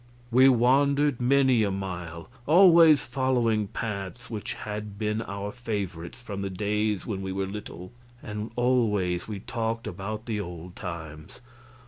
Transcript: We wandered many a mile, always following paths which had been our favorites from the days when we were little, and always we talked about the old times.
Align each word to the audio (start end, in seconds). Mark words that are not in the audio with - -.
We 0.31 0.49
wandered 0.49 1.21
many 1.21 1.61
a 1.61 1.69
mile, 1.69 2.27
always 2.47 3.05
following 3.05 3.67
paths 3.67 4.31
which 4.31 4.55
had 4.55 4.97
been 4.97 5.21
our 5.21 5.51
favorites 5.51 6.19
from 6.19 6.41
the 6.41 6.49
days 6.49 7.05
when 7.05 7.21
we 7.21 7.31
were 7.31 7.45
little, 7.45 7.91
and 8.23 8.49
always 8.55 9.27
we 9.27 9.41
talked 9.41 9.85
about 9.85 10.25
the 10.25 10.39
old 10.39 10.75
times. 10.75 11.39